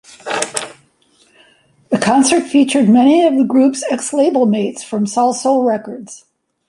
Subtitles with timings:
[1.91, 6.25] The concert featured many of the group's ex-label mates from Salsoul records.